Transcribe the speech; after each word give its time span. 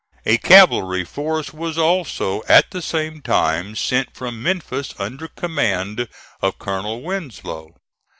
A 0.25 0.39
cavalry 0.39 1.05
force 1.05 1.53
was 1.53 1.77
also, 1.77 2.41
at 2.49 2.71
the 2.71 2.81
same 2.81 3.21
time, 3.21 3.75
sent 3.75 4.15
from 4.15 4.41
Memphis, 4.41 4.95
under 4.97 5.27
command 5.27 6.07
of 6.41 6.57
Colonel 6.57 7.03
Winslow. 7.03 7.75